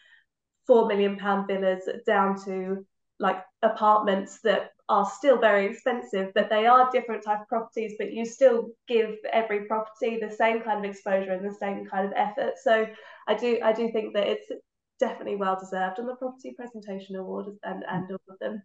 [0.66, 2.86] 4 million pound villas down to
[3.18, 8.12] like apartments that are still very expensive, but they are different type of properties, but
[8.12, 12.12] you still give every property the same kind of exposure and the same kind of
[12.16, 12.54] effort.
[12.62, 12.86] So
[13.28, 14.50] I do I do think that it's
[14.98, 18.62] definitely well deserved on the property presentation award and, and all of them.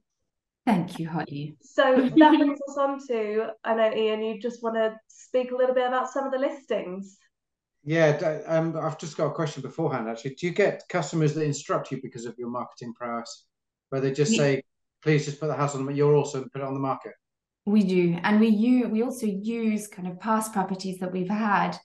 [0.65, 1.57] Thank you, Holly.
[1.61, 5.55] So that brings us on to I know Iain, you just want to speak a
[5.55, 7.17] little bit about some of the listings.
[7.83, 10.09] Yeah, um, I've just got a question beforehand.
[10.09, 13.45] Actually, do you get customers that instruct you because of your marketing prowess,
[13.89, 14.63] where they just say,
[15.05, 17.13] please just put the house on but you're also put it on the market
[17.65, 21.77] we do and we use we also use kind of past properties that we've had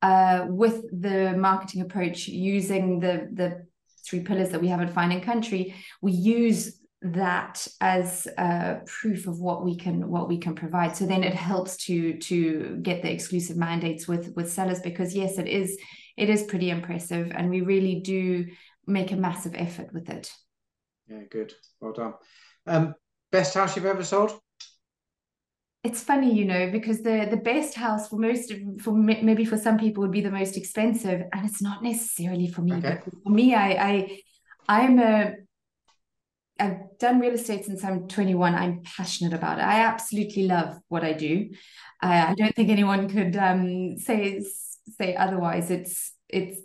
[0.00, 3.66] uh, with the marketing approach using the the
[4.06, 9.26] three pillars that we have at fine and country we use that as a proof
[9.26, 13.02] of what we can what we can provide so then it helps to to get
[13.02, 15.78] the exclusive mandates with with sellers because yes it is
[16.16, 18.44] it is pretty impressive and we really do
[18.86, 20.32] make a massive effort with it
[21.08, 22.14] yeah good well done
[22.68, 22.94] um,
[23.32, 24.38] best house you've ever sold?
[25.84, 29.78] It's funny, you know, because the the best house for most for maybe for some
[29.78, 32.74] people would be the most expensive, and it's not necessarily for me.
[32.74, 32.98] Okay.
[33.22, 34.22] For me, I I
[34.68, 35.34] I'm a
[36.58, 38.54] I've done real estate since I'm 21.
[38.54, 39.62] I'm passionate about it.
[39.62, 41.50] I absolutely love what I do.
[42.02, 44.42] I, I don't think anyone could um, say
[44.98, 45.70] say otherwise.
[45.70, 46.60] It's it's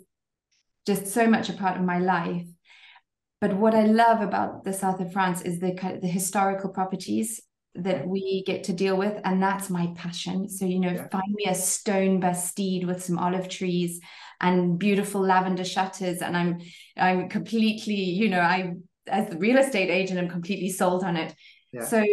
[0.86, 2.46] just so much a part of my life.
[3.40, 7.40] But what I love about the south of France is the the historical properties
[7.76, 10.48] that we get to deal with, and that's my passion.
[10.48, 11.08] So you know, yeah.
[11.08, 14.00] find me a stone bastide with some olive trees
[14.40, 16.60] and beautiful lavender shutters, and I'm
[16.96, 18.74] I'm completely, you know, I
[19.08, 21.34] as the real estate agent, I'm completely sold on it.
[21.72, 21.84] Yeah.
[21.84, 22.04] So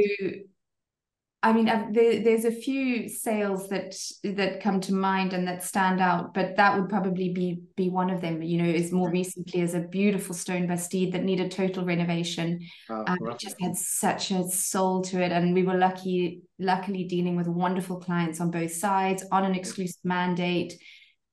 [1.44, 6.00] I mean, there, there's a few sales that that come to mind and that stand
[6.00, 8.44] out, but that would probably be be one of them.
[8.44, 12.60] You know, is more recently as a beautiful stone bastide that needed total renovation.
[12.92, 17.06] Oh, um, it just had such a soul to it, and we were lucky, luckily
[17.06, 20.74] dealing with wonderful clients on both sides on an exclusive mandate.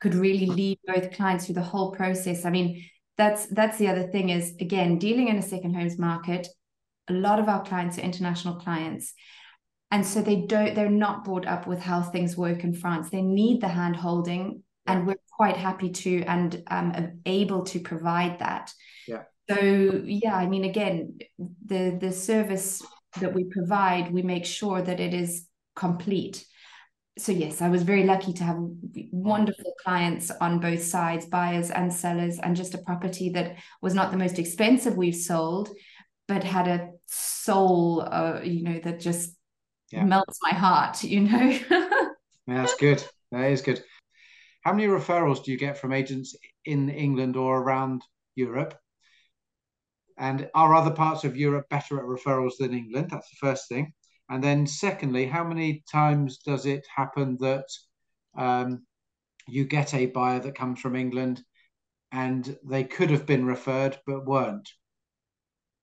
[0.01, 2.47] Could really lead both clients through the whole process.
[2.47, 2.83] I mean,
[3.18, 6.48] that's that's the other thing is again dealing in a second homes market.
[7.09, 9.12] A lot of our clients are international clients.
[9.90, 13.11] And so they don't they're not brought up with how things work in france.
[13.11, 18.38] They need the hand holding and we're quite happy to and um, able to provide
[18.38, 18.72] that.
[19.07, 19.24] Yeah.
[19.50, 21.18] So yeah i mean again
[21.64, 22.85] the the service
[23.20, 26.44] that we provide we make sure that it is complete
[27.18, 28.57] so yes i was very lucky to have
[29.12, 34.11] wonderful clients on both sides buyers and sellers and just a property that was not
[34.11, 35.68] the most expensive we've sold
[36.26, 39.35] but had a soul uh, you know that just
[39.90, 40.04] yeah.
[40.04, 41.59] melts my heart, you know.
[41.70, 42.09] yeah,
[42.46, 43.02] that's good.
[43.33, 43.83] That is good.
[44.62, 48.02] How many referrals do you get from agents in England or around
[48.35, 48.74] Europe?
[50.18, 53.09] And are other parts of Europe better at referrals than England?
[53.11, 53.92] That's the first thing.
[54.31, 57.64] And then, secondly, how many times does it happen that
[58.37, 58.87] um,
[59.47, 61.43] you get a buyer that comes from England
[62.12, 64.69] and they could have been referred but weren't?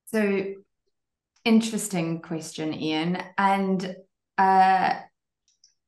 [0.06, 0.54] So
[1.44, 3.24] interesting question, Iain.
[3.38, 3.96] And
[4.38, 4.94] uh,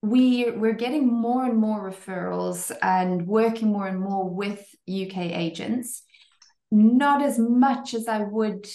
[0.02, 6.04] we we're getting more and more referrals and working more and more with UK agents.
[6.72, 8.68] Not as much as I would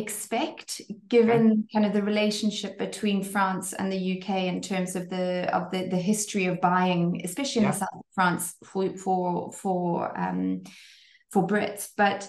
[0.00, 5.48] expect given kind of the relationship between France and the UK in terms of the
[5.54, 7.72] of the, the history of buying especially in yeah.
[7.72, 10.62] the south of France for for for um
[11.30, 11.88] for Brits.
[11.96, 12.28] But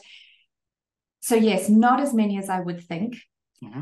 [1.21, 3.17] so yes not as many as I would think.
[3.63, 3.81] Mm-hmm.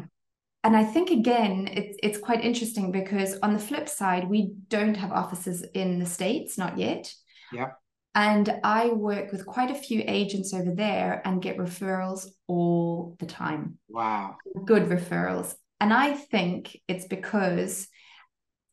[0.65, 4.97] and I think again it's it's quite interesting because on the flip side we don't
[4.97, 7.13] have offices in the states not yet.
[7.53, 7.71] Yeah
[8.15, 13.25] and I work with quite a few agents over there and get referrals all the
[13.25, 13.77] time.
[13.87, 14.37] Wow.
[14.65, 15.53] Good referrals.
[15.79, 17.87] And I think it's because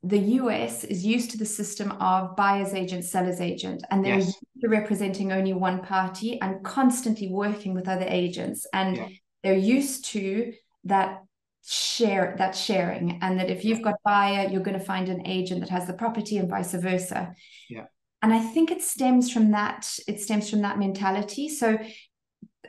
[0.03, 4.35] the US is used to the system of buyer's agent, seller's agent, and they're yes.
[4.65, 8.67] representing only one party and constantly working with other agents.
[8.73, 9.09] And yeah.
[9.43, 10.53] they're used to
[10.85, 11.23] that
[11.69, 15.59] share that sharing and that if you've got buyer you're going to find an agent
[15.59, 17.35] that has the property and vice versa
[17.69, 17.87] yeah
[18.23, 21.79] and i think it stems from that it stems from that mentality so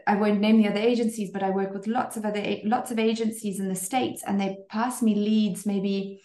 [0.06, 3.00] I won't name the other agencies, but I work with lots of other lots of
[3.00, 6.22] agencies in the states, and they pass me leads maybe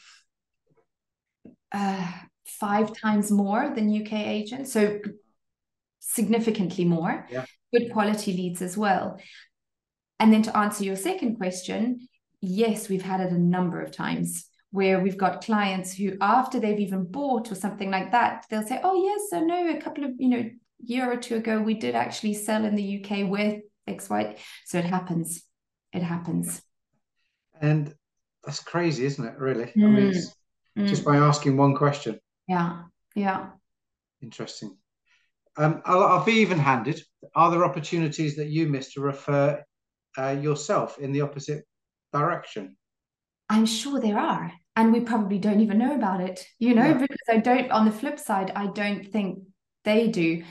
[1.72, 2.12] uh,
[2.46, 5.00] five times more than UK agents, so
[5.98, 7.26] significantly more.
[7.30, 7.44] Yeah.
[7.74, 9.18] Good quality leads as well.
[10.20, 12.06] And then to answer your second question,
[12.40, 16.80] yes, we've had it a number of times where we've got clients who after they've
[16.80, 20.10] even bought or something like that they'll say oh yes i know a couple of
[20.18, 24.38] you know year or two ago we did actually sell in the uk with xy
[24.64, 25.44] so it happens.
[25.92, 26.62] It happens.
[27.60, 27.94] And
[28.44, 29.66] that's crazy isn't it really?
[29.76, 29.84] Mm.
[29.84, 30.14] i mean
[30.78, 30.88] mm.
[30.88, 32.18] just by asking one question.
[32.48, 32.84] Yeah.
[33.14, 33.50] Yeah.
[34.22, 34.76] Interesting.
[35.56, 37.02] Um, I'll, I'll, be even handed
[37.34, 39.62] are there opportunities that you miss to refer
[40.16, 41.64] uh, yourself in the opposite
[42.12, 42.76] direction?
[43.50, 46.94] I'm sure there are and we probably don't even know about it you know yeah.
[46.98, 49.40] because i don't on the flip side i don't think
[49.84, 50.42] they do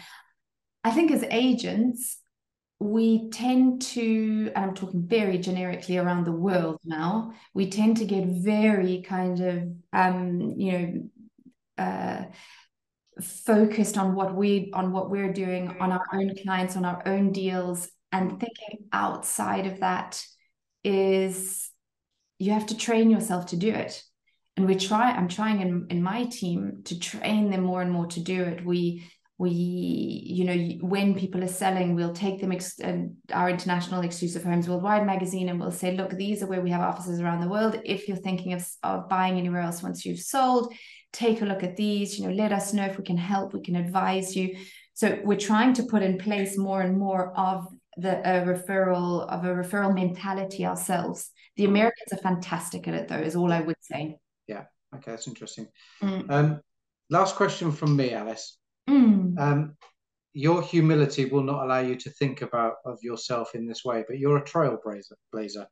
[0.84, 2.18] i think as agents
[2.80, 8.06] we tend to and i'm talking very generically around the world now we tend to
[8.06, 11.10] get very kind of um you know
[11.78, 12.24] uh
[13.22, 17.32] focused on what we on what we're doing on our own clients on our own
[17.32, 20.24] deals and thinking outside of that
[20.84, 21.70] is
[22.40, 24.04] you have to train yourself to do it
[24.62, 28.06] and we try i'm trying in, in my team to train them more and more
[28.06, 28.64] to do it.
[28.64, 29.04] We
[29.40, 34.44] we you know when people are selling we'll take them ex- uh, our international exclusive
[34.44, 37.50] homes worldwide magazine and we'll say look these are where we have offices around the
[37.50, 37.80] world.
[37.84, 40.72] If you're thinking of, of buying anywhere else once you've sold
[41.12, 43.62] take a look at these you know let us know if we can help we
[43.62, 44.56] can advise you.
[44.94, 49.44] So we're trying to put in place more and more of the a referral of
[49.44, 51.32] a referral mentality ourselves.
[51.58, 54.18] The americans are fantastic at it though is all i would say
[54.52, 54.66] yeah.
[54.96, 55.68] Okay, that's interesting.
[56.04, 56.30] Mm.
[56.30, 56.62] Um,
[57.10, 58.58] last question from me, Alice.
[58.90, 59.40] Mm.
[59.40, 59.76] Um,
[60.34, 64.20] your humility will not allow you to think about of yourself in this way, but
[64.20, 65.18] you're a trailblazer.
[65.32, 65.68] Blazer.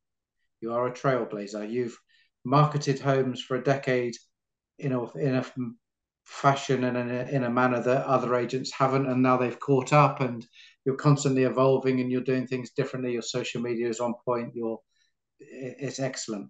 [0.61, 1.69] You are a trailblazer.
[1.69, 1.97] You've
[2.45, 4.15] marketed homes for a decade
[4.77, 5.45] in a in a
[6.25, 9.91] fashion and in a, in a manner that other agents haven't, and now they've caught
[9.93, 10.21] up.
[10.21, 10.45] And
[10.85, 13.13] you're constantly evolving, and you're doing things differently.
[13.13, 14.55] Your social media is on point.
[14.55, 14.79] You're
[15.39, 16.49] it's excellent.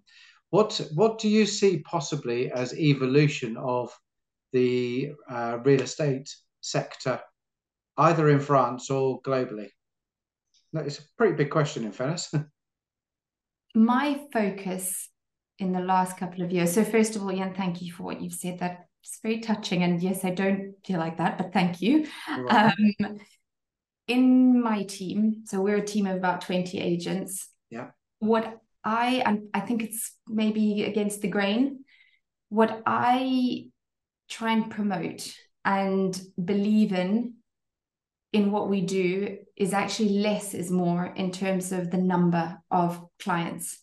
[0.50, 3.96] What what do you see possibly as evolution of
[4.52, 6.28] the uh, real estate
[6.60, 7.20] sector,
[7.96, 9.68] either in France or globally?
[10.74, 12.32] It's a pretty big question, in fairness.
[13.74, 15.08] My focus
[15.58, 16.72] in the last couple of years.
[16.72, 18.58] So first of all, Iain, thank you for what you've said.
[18.58, 19.82] That's very touching.
[19.82, 22.06] And yes, I don't feel like that, but thank you.
[22.48, 22.72] Um,
[24.08, 27.48] in my team, so we're a team of about 20 agents.
[27.70, 27.90] Yeah.
[28.18, 31.84] What I and I think it's maybe against the grain.
[32.48, 33.68] What I
[34.28, 35.32] try and promote
[35.64, 37.34] and believe in
[38.32, 43.04] in what we do is actually less is more in terms of the number of
[43.18, 43.78] clients.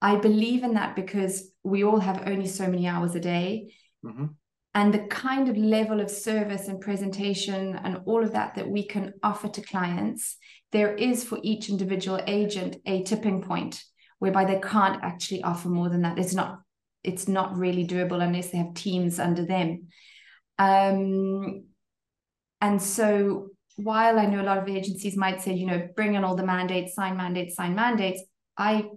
[0.00, 3.74] I believe in that because we all have only so many hours a day.
[4.04, 4.26] Mm-hmm.
[4.74, 8.86] And the kind of level of service and presentation and all of that that we
[8.86, 10.36] can offer to clients
[10.72, 13.82] there is for each individual agent a tipping point
[14.18, 16.18] whereby they can't actually offer more than that.
[16.18, 16.60] It's not
[17.04, 19.88] it's not really doable unless they have teams under them.
[20.58, 21.64] Um,
[22.60, 26.24] and so while I know a lot of agencies might say, you know, bring in
[26.24, 28.22] all the mandates, sign mandates, sign mandates,
[28.56, 28.88] I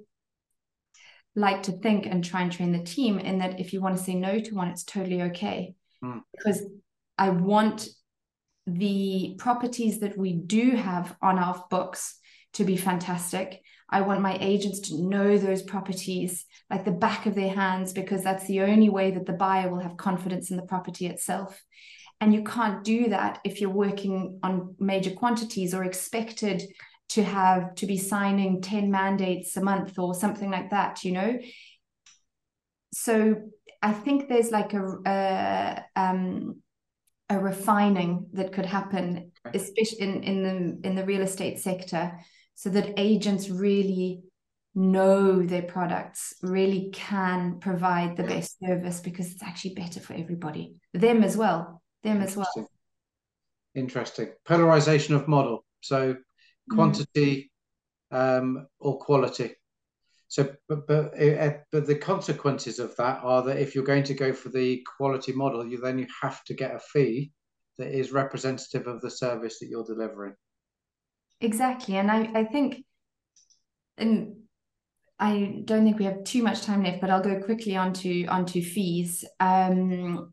[1.36, 4.04] like to think and try and train the team in that if you want to
[4.04, 5.76] say no to one, it's totally okay.
[6.04, 6.22] Mm.
[6.36, 6.64] Because
[7.18, 7.88] I want
[8.68, 12.18] the properties that we do have on our books
[12.54, 13.62] to be fantastic.
[13.90, 18.24] I want my agents to know those properties like the back of their hands because
[18.24, 21.62] that's the only way that the buyer will have confidence in the property itself.
[22.22, 26.62] And you can't do that if you're working on major quantities or expected
[27.10, 31.40] to have to be signing 10 mandates a month or something like that, you know?
[32.94, 33.50] So
[33.82, 36.61] I think there's like a, a um,
[37.32, 42.20] a refining that could happen, especially in, in the in the real estate sector,
[42.56, 44.22] so that agents really
[44.76, 50.76] know their products, really can provide the best service because it's actually better for everybody,
[50.94, 52.70] them as well, them as well.
[53.76, 55.64] Interesting polarization of model.
[55.80, 56.76] So mm.
[56.76, 57.50] quantity
[58.12, 58.40] mm.
[58.40, 59.56] um, or quality.
[60.32, 64.14] So, but but uh, but the consequences of that are that if you're going to
[64.14, 67.34] go for the quality model, you then you have to get a fee
[67.78, 70.34] that is representative of the service that you're delivering.
[71.42, 72.86] Exactly, and I I think,
[73.98, 74.38] and
[75.20, 78.64] I don't think we have too much time left, but I'll go quickly onto onto
[78.64, 79.26] fees.
[79.42, 80.32] Um,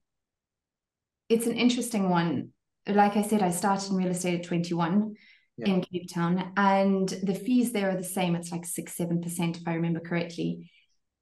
[1.29, 2.51] it's an interesting one.
[2.87, 5.17] Like I said, I started in real estate at 21
[5.59, 5.69] yeah.
[5.69, 8.35] in Cape Town, and the fees there are the same.
[8.35, 10.71] It's like six, seven percent, if I remember correctly.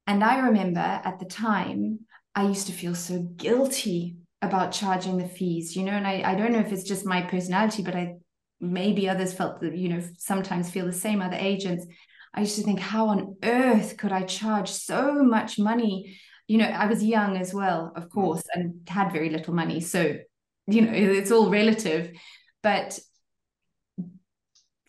[0.07, 2.01] And I remember at the time,
[2.35, 5.93] I used to feel so guilty about charging the fees, you know.
[5.93, 8.15] And I, I don't know if it's just my personality, but I
[8.61, 11.87] maybe others felt that, you know, sometimes feel the same, other agents.
[12.33, 16.19] I used to think, how on earth could I charge so much money?
[16.49, 18.11] You know, I was young as well, of mm.
[18.11, 19.81] course, and had very little money.
[19.81, 20.17] So,
[20.67, 22.13] you know, it's all relative.
[22.63, 22.99] But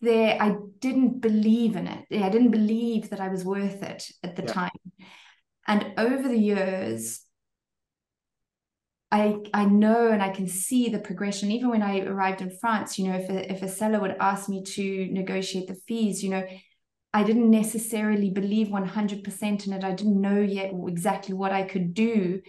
[0.02, 2.06] there I didn't believe in it.
[2.12, 4.54] I didn't believe that I was worth it at the yeah.
[4.54, 4.72] time.
[5.68, 7.22] And over the years,
[9.12, 11.52] I I know and I can see the progression.
[11.52, 14.50] Even when I arrived in France, you know, if a, if a seller would ask
[14.50, 16.46] me to negotiate the fees, you know,
[17.14, 19.84] I didn't necessarily believe 100% in it.
[19.84, 22.42] I didn't know yet exactly what I could do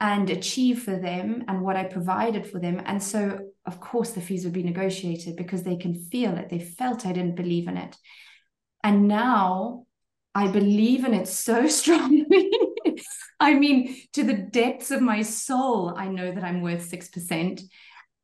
[0.00, 2.82] and achieve for them and what I provided for them.
[2.84, 6.50] And so, of course, the fees would be negotiated because they can feel it.
[6.50, 7.96] They felt I didn't believe in it.
[8.84, 9.86] And now
[10.34, 12.50] I believe in it so strongly.
[13.40, 17.60] I mean, to the depths of my soul, I know that I'm worth 6%,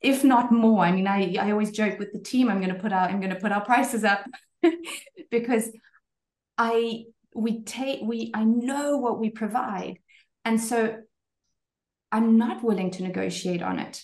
[0.00, 0.84] if not more.
[0.84, 3.20] I mean, I, I always joke with the team, I'm going to put out, I'm
[3.20, 4.24] going to put our prices up
[5.30, 5.70] because
[6.58, 7.04] I,
[7.34, 9.98] we take, we, I know what we provide.
[10.44, 10.98] And so
[12.12, 14.02] I'm not willing to negotiate on it.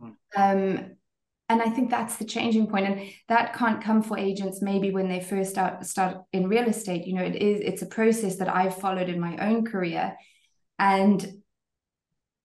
[0.00, 0.10] Hmm.
[0.34, 0.90] Um,
[1.50, 5.08] and I think that's the changing point, and that can't come for agents maybe when
[5.08, 7.06] they first start start in real estate.
[7.06, 10.14] You know, it is it's a process that I've followed in my own career,
[10.78, 11.22] and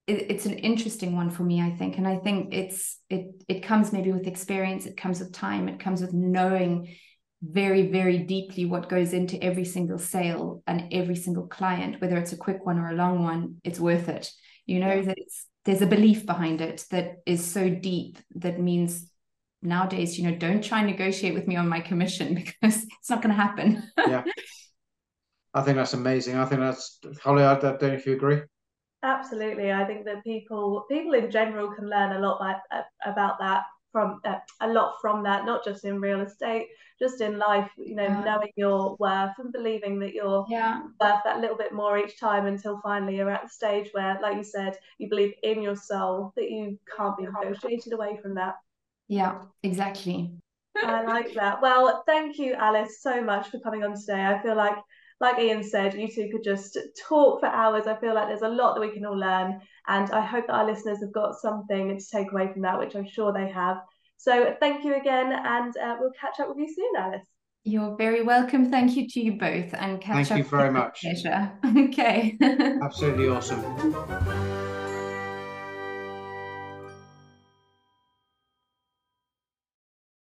[0.08, 1.62] it, it's an interesting one for me.
[1.62, 5.34] I think, and I think it's it it comes maybe with experience, it comes with
[5.34, 6.96] time, it comes with knowing
[7.42, 12.32] very very deeply what goes into every single sale and every single client, whether it's
[12.32, 13.58] a quick one or a long one.
[13.66, 14.32] It's worth it
[14.66, 15.18] you know that
[15.66, 19.10] there's a belief behind it that is so deep that means
[19.62, 23.22] nowadays you know don't try and negotiate with me on my commission because it's not
[23.22, 23.84] going to happen.
[23.98, 24.24] Yeah.
[25.56, 26.36] I think that's amazing.
[26.36, 28.42] I think that's holly i don't know if you agree.
[29.04, 29.72] Absolutely.
[29.72, 33.64] I think that people people in general can learn a lot by, uh, about that
[33.94, 36.68] from uh, a lot from that, not just in real estate,
[37.00, 37.72] just in life.
[37.78, 38.24] You know, yeah.
[38.26, 40.82] knowing your worth and believing that you're yeah.
[41.00, 44.36] worth that little bit more each time until finally you're at the stage where, like
[44.36, 48.56] you said, you believe in your soul that you can't be negotiated away from that.
[49.08, 50.34] Yeah, exactly.
[50.76, 51.62] I like that.
[51.62, 54.26] Well, thank you, Alice, so much for coming on today.
[54.26, 54.76] I feel like
[55.24, 56.78] like Iain said, you two could just
[57.08, 57.88] talk for hours.
[57.88, 59.62] I feel like there's a lot that we can all learn.
[59.88, 62.96] And I hope that our listeners have got something to take away from that, which
[62.96, 63.78] I'm sure they have.
[64.18, 67.28] So thank you again, and uh, we'll catch up with you soon, Alice.
[67.66, 68.70] You're very welcome.
[68.70, 70.38] Thank you to you both, and catch Thank up.
[70.38, 71.02] you very much.
[71.02, 71.52] Pleasure.
[71.78, 72.38] okay.
[72.42, 74.63] Absolutely awesome.